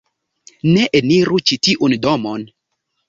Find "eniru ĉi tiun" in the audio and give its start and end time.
1.01-1.97